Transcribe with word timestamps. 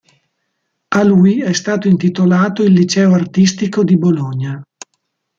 A 0.87 1.03
lui 1.03 1.43
è 1.43 1.53
stato 1.53 1.87
intitolato 1.87 2.63
il 2.63 2.73
liceo 2.73 3.13
artistico 3.13 3.83
di 3.83 3.99
Bologna. 3.99 4.59